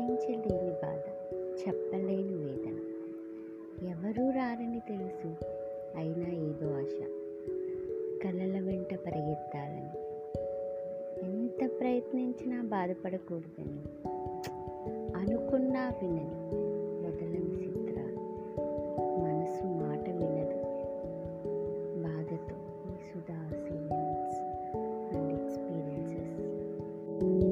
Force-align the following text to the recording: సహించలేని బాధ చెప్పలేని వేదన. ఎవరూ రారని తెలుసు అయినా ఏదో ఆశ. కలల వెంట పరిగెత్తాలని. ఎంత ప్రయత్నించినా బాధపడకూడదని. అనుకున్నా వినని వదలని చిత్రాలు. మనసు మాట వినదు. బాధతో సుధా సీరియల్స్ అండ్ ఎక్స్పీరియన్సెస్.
సహించలేని 0.00 0.70
బాధ 0.70 1.34
చెప్పలేని 1.34 2.22
వేదన. 2.22 2.78
ఎవరూ 3.86 4.30
రారని 4.30 4.80
తెలుసు 4.88 5.34
అయినా 5.96 6.28
ఏదో 6.28 6.74
ఆశ. 6.74 7.00
కలల 8.24 8.60
వెంట 8.60 8.94
పరిగెత్తాలని. 8.94 9.98
ఎంత 11.22 11.70
ప్రయత్నించినా 11.80 12.62
బాధపడకూడదని. 12.62 13.82
అనుకున్నా 15.16 15.92
వినని 16.02 17.06
వదలని 17.06 17.36
చిత్రాలు. 17.36 18.18
మనసు 19.22 19.66
మాట 19.66 19.98
వినదు. 19.98 20.62
బాధతో 22.02 22.56
సుధా 23.12 23.48
సీరియల్స్ 23.52 24.40
అండ్ 25.16 25.32
ఎక్స్పీరియన్సెస్. 25.32 27.49